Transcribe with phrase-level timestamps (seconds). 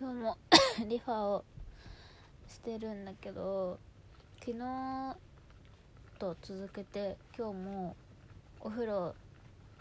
[0.00, 0.38] 今日も
[0.88, 1.44] リファを
[2.46, 3.80] してるんだけど
[4.38, 5.16] 昨日
[6.20, 7.96] と続けて今日も
[8.60, 9.12] お風呂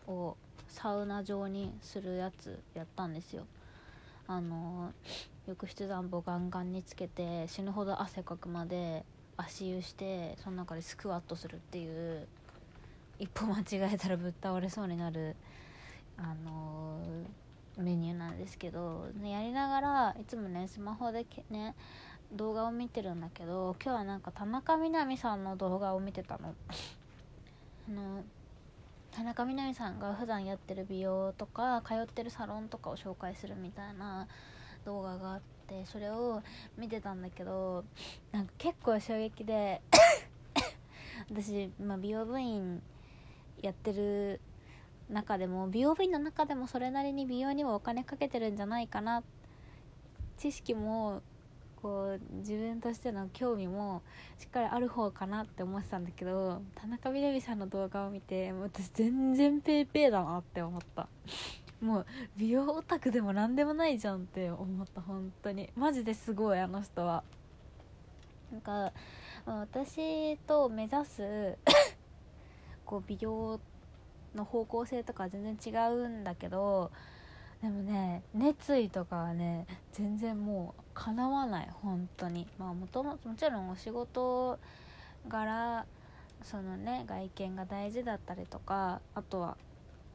[0.07, 0.35] を
[0.67, 3.45] サウナ状にするやつやったんですよ。
[4.25, 4.91] あの
[5.45, 9.05] 浴室暖房ガンガンにつけて死ぬほど汗かくまで
[9.37, 12.27] 足湯してその中でスクワットするっていう
[13.19, 15.35] 一歩間違えたらぶっ倒れそうになる
[16.17, 16.99] あの
[17.77, 21.75] メニューなんですけど、ね、やりながらいつもねスマホでね
[22.33, 26.55] 動画を見てるんだけど今日はなんか田中みな実さんの動画を見てたの。
[27.89, 28.23] あの
[29.11, 34.27] 田中みな実さんが普段やってる美容とか通ってるサロンとかを紹介するみたいな
[34.85, 36.43] 動画があってそれを
[36.77, 37.83] 見てたんだけど
[38.31, 39.81] なんか結構衝撃で
[41.31, 42.81] 私、まあ、美容部員
[43.61, 44.39] やってる
[45.09, 49.23] 中でも美容部員の中でもそれなりに美容にもお金かけてるんじゃないかな。
[50.37, 51.21] 知識も
[51.81, 54.01] こう自分としての興味も
[54.37, 61.07] しっかりある方かなって思ってたんだけど田中みな実さんの動画を見て私全然ペーペーだなって思った。
[61.79, 62.05] もう
[62.35, 65.69] 美容オタクでも何でもないじゃんって思った本当に。
[65.75, 67.23] マジですごいあの人は。
[68.51, 68.91] なんか
[69.45, 71.57] 私と目指す
[72.85, 73.59] こう美容
[74.37, 76.91] の方向性とか全然違うんだけど
[77.61, 82.47] でもね熱意とかはね全然もうかなわない本当に。
[82.57, 84.59] まあもとももちろんお仕事
[85.27, 85.85] 柄
[86.43, 89.57] そのね外見が大事だったりとかあとは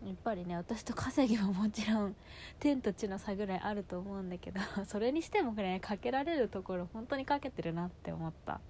[0.06, 2.16] やっぱりね私と稼ぎももちろん
[2.60, 8.60] 天と地の差ぐらいあると思うんだけど それにしてもねかけられるところ本当にかけてるなって思った。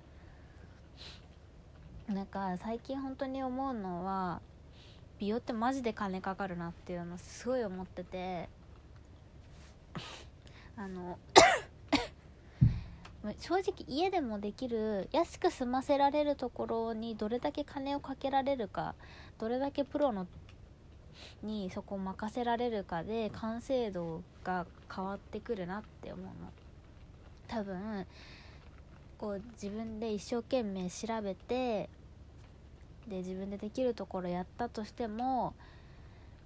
[2.08, 4.42] なんか最近本当に思うのは
[5.22, 8.48] 美容ってマジで金かかるなっていうのすごい思ってて。
[10.74, 11.16] あの
[13.38, 18.96] 正直家でもできる安く済ませられるところにどれだけ金をかけられるか
[19.38, 20.26] どれだけプロの
[21.40, 26.32] にそこを任せられるかで完成度が変わってくるなって思うの。
[27.46, 28.06] 多分
[29.18, 31.88] こう自分で一生懸命調べて
[33.08, 35.54] で自分でできるところやったとしても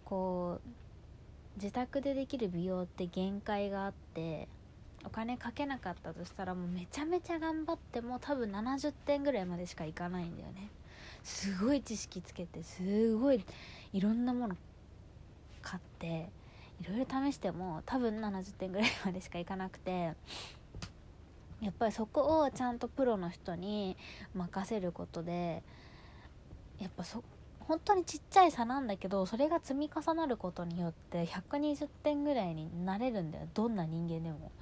[0.04, 4.48] こう自宅でできる美容って限界があって
[5.04, 10.70] お金かけなかったとしたらもうめちゃめちゃ頑張っても多分70点ぐらいまでしかいかないんだよね。
[11.22, 13.44] すごい知識つけてすごい
[13.92, 14.56] いろんなもの
[15.60, 16.30] 買って
[16.80, 20.12] いろいろ試しても多分70点ぐらいまでしかいかなくて
[21.60, 23.96] やっぱりそこをちゃんとプロの人に
[24.34, 25.62] 任せることで
[26.78, 27.22] やっぱそ
[27.60, 33.48] 本当にちっちゃい差なんだけどそれが積み重なることによって120点ぐらいになれるんだよ。
[33.54, 34.52] どんな人間でも。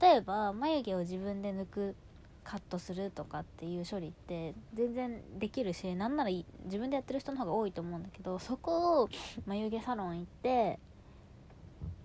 [0.00, 1.96] 例えば眉毛を自分で抜く
[2.44, 9.08] カットするとかっていう処理って全然できるしなんなら自分でやってる人の方が多いと思うんだけどそこを
[9.46, 10.78] 眉毛サロン行って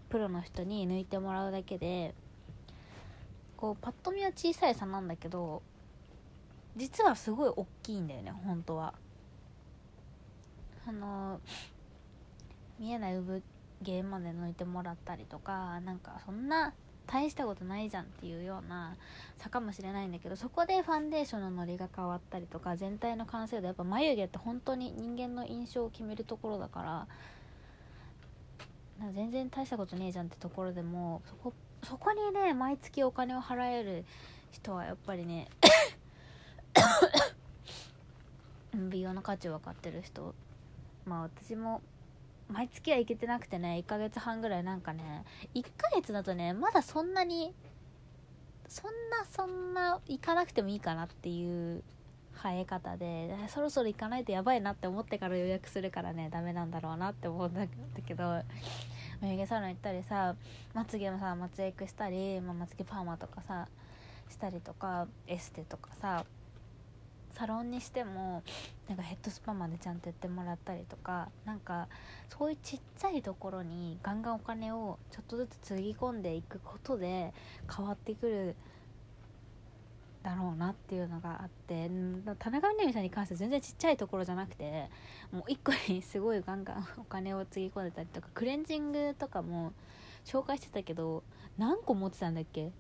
[0.10, 2.14] プロの人に抜いてもらうだけで
[3.58, 5.64] こうパッと見は小さい差なんだけど
[6.78, 8.94] 実はすごい大きいんだよね本当は。
[10.88, 11.42] あの
[12.80, 13.44] 見えない産
[13.84, 16.74] 毛まで抜いてもらったりとかなんかそんな
[17.08, 18.96] 大したことないじゃんっていうような
[19.38, 27.08] 差かもしれないんだけどそこでファンデーションのノリが変わったりとか全体の完成度やっぱ眉毛って本当に人間の印象を決めるところだから
[29.14, 34.06] 全然大したことねえじゃんってところでもそこそこにね毎月お金を払える
[34.52, 35.48] 人はやっぱりね
[38.74, 40.34] 美容の価値分かってる人。
[41.06, 41.82] まあ私も
[42.50, 45.24] 毎月は行けてなくてね1ヶ月半ぐらいなんかね
[45.54, 47.54] 1ヶ月だとねまだそんなに
[48.68, 51.84] そんなそんな行かなくてもいいかなっていう
[52.38, 57.68] 生え方でそろそろ行かないとやばいなって思ってから予約するからねダメなんだろうなって思うんだ
[58.06, 58.42] けど
[59.22, 60.36] 眉毛サロン行ったりさ
[60.74, 63.68] まつげもさまつエクしたり、まあ、まつげパーマとかさ
[64.30, 66.26] したりとかエステとかさ
[67.38, 68.42] サロンにしても
[68.88, 71.88] なんかヘッドスパまでちゃんとやってもらったりとかなんか
[72.36, 77.34] そういうちっちゃいところにガンガンお金をちょっとずつつぎ込んでいくことで
[77.76, 78.56] 変わってくる
[80.24, 81.92] だろうなっていうのがあって
[82.40, 84.90] 田中みな実さんに関しては全然ちっちゃいところじゃなくて
[85.32, 89.74] もう一個にすごいガンガンお金をつぎ込んでたりとかクレンジングとかも
[90.26, 91.24] 紹介してたけど
[91.58, 92.72] 何個持ってたんだっけ？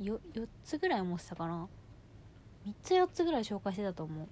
[0.00, 1.68] よ4つぐらい持ってたかな？
[2.66, 4.28] 3つ4つぐらい紹介してたと思う。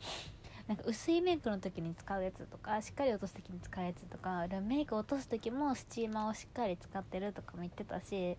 [0.67, 8.37] なんか薄いメイクの時に使うやつとかしっかり落とす時に使うやつとかメイク落とす時もスチーマーをしっかり使ってるとかも言ってたし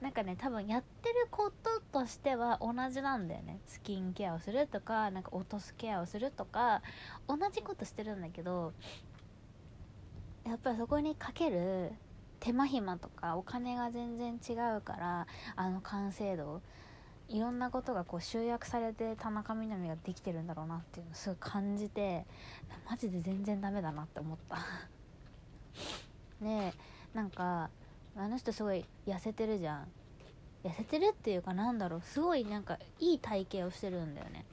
[0.00, 3.60] なんかね多分やってることとしては同じなんだよね。
[3.66, 6.82] スキンケアをするとかなんか落とすケアをするとか
[7.28, 8.72] 同じことしてるんだけど
[10.44, 11.92] やっぱりそこにかける
[12.40, 16.60] 手間暇とかお金が全然違うからあの完成度
[17.28, 22.26] いろんなことがこう集約されて田中みな実ができてるんだろうなっていうのをすごい感じて
[22.88, 24.58] マジで全然ダメだなって思った。
[26.44, 26.74] で
[27.14, 27.70] なんか
[28.16, 29.88] あの人すごい痩せてるじゃん。
[30.62, 32.00] 痩せてるっていうかなんだろう。
[32.02, 34.44] すごいなんかいい体型をしてるんだよね。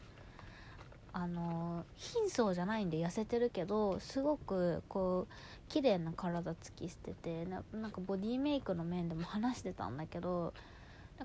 [1.13, 5.33] あの貧相じゃないんで痩せてるけどすごくこう
[5.67, 10.53] 綺麗な体つきしててなんかボディメイクの面でも話してたんだけど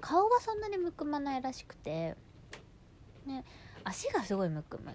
[0.00, 2.16] 顔がそんなにむくまないらしくて、
[3.26, 3.44] ね、
[3.84, 4.94] 足がすごいむくむっ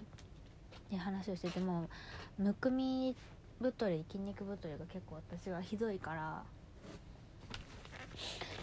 [0.90, 1.88] て話をしてても
[2.38, 3.14] むくみ
[3.60, 6.42] 太り筋肉太りが結構私はひどいから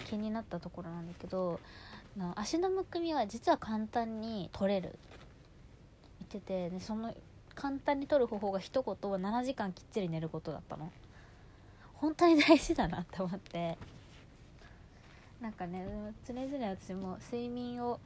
[0.05, 1.59] 気になったところなんだけど
[2.35, 4.97] 足のむくみは実は簡単に取れる。
[6.31, 7.13] 言っててでその
[7.55, 10.91] 簡単に取る方法が一言は7時間きっちり寝ることだったの。
[11.95, 13.77] 本当に大事だなって思って。
[15.41, 15.85] なんかね
[16.27, 17.99] 常々私も睡眠を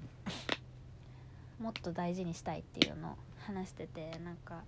[1.60, 4.64] もっと大事にしたいっていうのを話しててなんか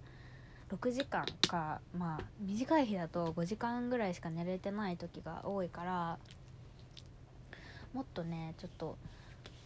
[0.70, 6.18] 6時間かまあ短い日だと5時間ぐらいしか寝れてない時が多いから
[7.94, 8.98] もっとねちょっと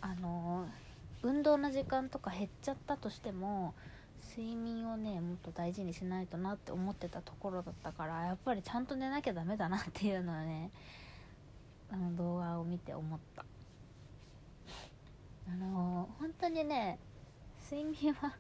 [0.02, 0.66] あの
[1.24, 3.74] 運動の時間とか減っちゃったとしても
[4.38, 10.70] 睡眠をねもっと大事にしないとなって思ってたところだったからやっぱりちゃんと寝なきゃダメだなっていうのはね
[11.92, 12.16] あの
[12.80, 13.46] て思った。
[15.48, 17.00] あの本当にね
[17.72, 18.36] 睡眠は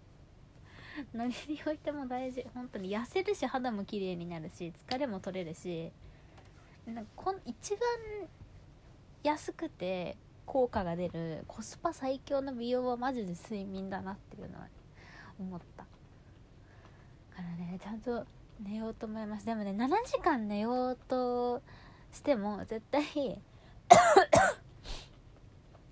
[1.14, 2.46] 何においても大事。
[2.54, 5.92] 本当に痩せるし肌も綺麗になるし疲れも取れるし
[6.86, 7.80] なんかこん一番
[9.24, 14.68] 安くて効果が出るコスパ最強の美容はマジで睡眠だなっていうのは
[15.40, 15.84] 思った。
[15.84, 15.90] か
[17.42, 18.26] らねちゃんと
[18.60, 19.46] 寝ようと思います。
[19.46, 21.62] でもね7時間寝ようと
[22.12, 23.42] しても絶対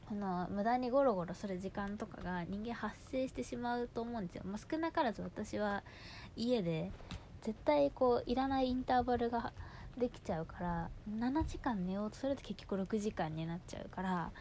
[0.07, 5.83] この無駄にゴロゴロする時間とかが人間発生してしまうと思うんですよ、まあ、少なからず私は
[6.35, 6.91] 家で
[7.41, 9.51] 絶対こういらないインターバルが
[9.97, 14.31] できちゃうから7時間寝ようとすると結局6時間になっちゃうから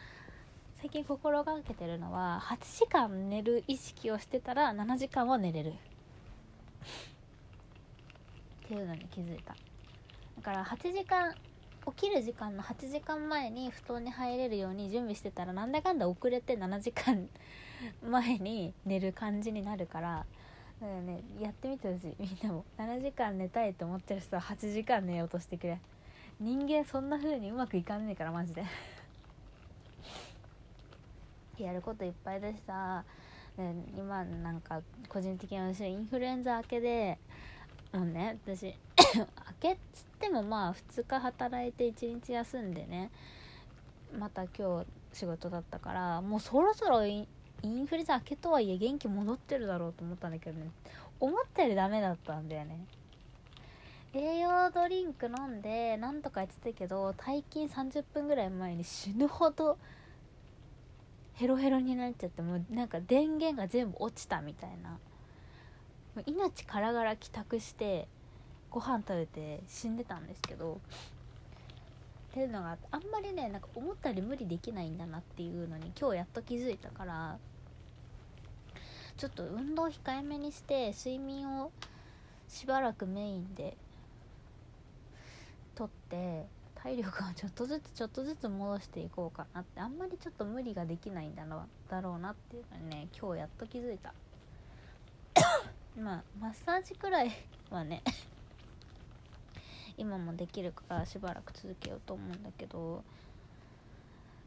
[0.79, 5.73] 最近心がけてるのは8時間寝る意識をしてたら7時間は寝れる。
[8.65, 9.55] っていうのに気づいた。
[10.35, 11.33] だから8時間
[11.95, 17.29] 起きる時間の8時間前に布団に入れるように準備してたらなんだかんだ遅れて7時間
[18.03, 20.25] 前に寝る感じになるから
[20.81, 22.15] だからねやってみてほしい。
[22.19, 22.65] みんなも。
[22.77, 25.79] 7時間寝たいと思ってる人は8時間寝ようとしてくれ。
[26.39, 28.63] 人間そんな風にうまくいかんねえからマジで。
[31.57, 33.03] やることいっぱいだしさ。
[33.97, 37.17] 今なんか個人的に私インフルエンザ明けで
[37.91, 38.75] もうね私
[39.59, 43.11] けっつってもまあ2日働いて1日休んでね
[44.17, 47.27] また今日仕事だったからもうそろそろイ
[47.63, 50.69] ンフルエンザ明けとはいえ元気戻ってるだろうと思ったんだけどね
[51.19, 52.85] 思ったよりダメだったんだよね。
[54.13, 59.77] 栄養ドリンク飲んでなんとかやってたけど退勤30分ぐらい前に死ぬほど
[61.33, 64.97] ヘロヘロになっちゃってもうなんか電源が全部落ちたみたいな。
[66.25, 68.07] 命からがら帰宅して
[68.69, 70.79] ご飯食べて死んでたんですけど
[72.31, 77.37] っていうのがあんまりねなんか思ったより無理できないんだなっていうのに今日やっと気づいたから
[79.17, 81.71] ちょっと運動控えめにして睡眠を
[82.47, 83.75] しばらくメインで
[85.73, 86.45] とって
[86.75, 94.13] 体力をちょっとずつちょっとずつ戻していこうかなってあんまりちょっと無理ができないんだろうだろうなっていうのにね今日やっと気づいた。
[95.99, 97.31] まあマッサージくらい
[97.71, 98.03] はね
[99.97, 103.03] 今もできるからしばらく続けようと思うんだけど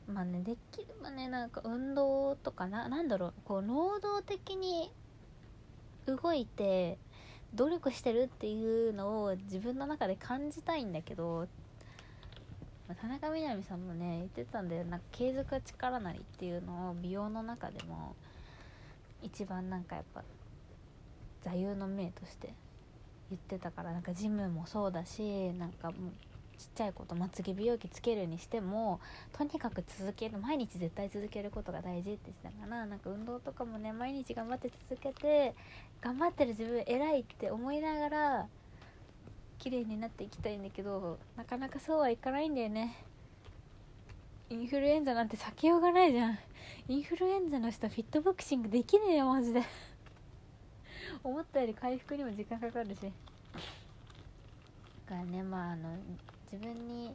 [0.07, 4.91] まあねできればねなんか運動とかな何だろうこう能動的に
[6.07, 6.99] 動いて
[7.55, 11.49] 努力してるっていうのを自分の中で感じたいんだけど
[13.01, 14.85] 田中みな実さんもね言ってたんだよ。
[14.85, 18.17] なんか継続は力なりっていうのを美容の中でも
[19.23, 20.25] 一番なんかやっぱ
[21.45, 22.53] 座右の銘として
[23.31, 25.95] 言ってたからなんかジムもそうだしなんかもう
[26.59, 29.01] ちっちゃいことまつげ美容器つけるにしても
[29.33, 35.55] とにかく続ける毎日絶対続けることが大事って言ってたからなんか運動とかもね毎日頑張って続けて
[36.03, 38.47] 頑張ってる自分偉いって思いながら
[39.59, 42.97] 綺麗になっていきたいんだけどなかなかそうはいかないんだよね。
[44.51, 46.39] インフルエンザなんて避けようがないじゃん。
[46.89, 49.63] インフルエンザの人フィットボクシングできねえよマジで。
[51.23, 53.01] 思ったより回復にも時間かかるし。
[53.01, 53.07] だ
[55.17, 55.97] からねまああの
[56.51, 57.15] 自分に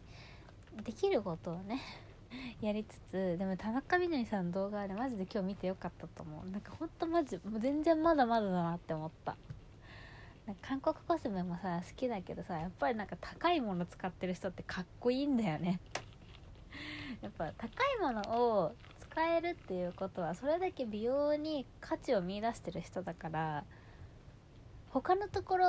[0.83, 1.81] できることをね
[2.61, 6.49] やりつつでも田中みな実さんの動画あれマジで今日見てよかったと思う。
[6.49, 9.37] なんかほんとマジもう全然まだまだだなって思った。
[10.45, 15.79] なんか韓国コスメもさ好きだけどさやっぱりなんか高いもの使ってる人ってかっこいいんだよね。
[17.21, 23.63] やっぱ高いものを使えるっていうことはそれだけ美容に価値を見いだしてる人だから
[24.95, 25.65] 他のところ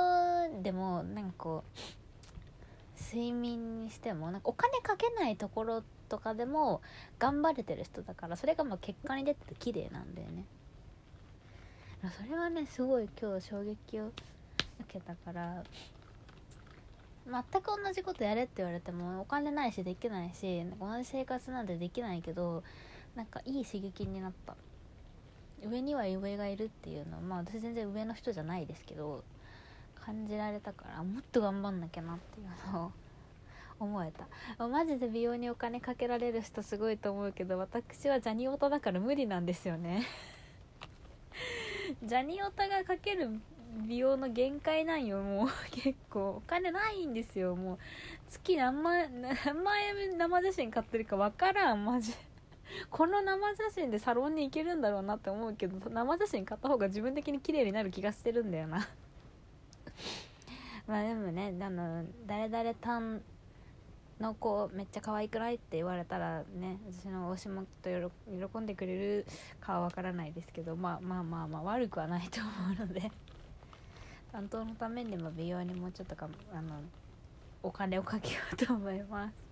[0.63, 6.79] でもなんかこう睡眠にしてもなんかお金かけないところとかでも
[7.19, 10.45] 頑張れてる人だからそれがまあ結果に出てて綺麗なんだよね。
[12.25, 14.13] それはねすごい今日衝撃を受
[14.87, 15.61] けたから
[17.25, 22.63] 全く同じことやれって言われてもお金ないしできないし同じ生活なんてできないけど
[23.13, 24.55] なんかいい刺激になった。
[25.65, 29.23] 上には上がいるっていうのはまあ私全然上の人じゃないですけど
[29.95, 32.91] 感じられたからもっと頑張んなきゃなっていうのを
[33.79, 34.27] 思えた。
[34.67, 40.05] マジで美容にお金かけられる人すごいと思うけど私はジャニオタだから無理なんですよね。
[42.03, 43.39] ジャニオタがかける
[43.85, 45.49] 美容の限界なんよもう。
[45.71, 46.37] 結構。
[46.37, 47.77] お金ないんですよもう。
[48.29, 52.13] 月何万何万円生写真買ってるか分からんマジ
[52.89, 58.87] この生写真でサロンに行けるんだろうなって思うけど生写真買った方が自分的に綺麗になる気がしてるんだよな。
[60.87, 63.21] まあでもねあの誰々たん
[64.19, 67.89] の子めっちゃ可愛くないって言われたらね私の推しもと
[68.49, 69.25] 喜んでくれる
[69.59, 72.49] かはわからないですけどまあまあまあまあ悪くはないと思
[72.83, 73.11] うので。
[74.31, 76.81] 担当のためにも美容にもうちょっとかあの
[77.63, 79.46] お金をかけようと思います